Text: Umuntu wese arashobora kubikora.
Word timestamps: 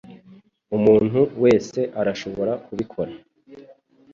Umuntu 0.77 1.19
wese 1.43 1.79
arashobora 1.99 2.53
kubikora. 2.65 3.13